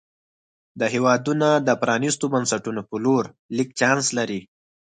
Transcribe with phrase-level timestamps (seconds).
[0.79, 3.23] دا هېوادونه د پرانیستو بنسټونو په لور
[3.57, 4.41] لږ چانس لري.